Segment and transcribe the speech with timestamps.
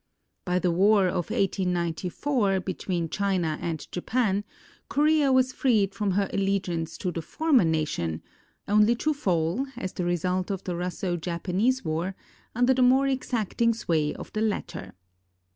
[0.45, 4.43] By the war of 1894 between China and Japan,
[4.89, 8.23] Korea was freed from her allegiance to the former nation,
[8.67, 12.15] only to fall, as the result of the Russo Japanese War,
[12.55, 14.93] under the more exacting sway of the latter.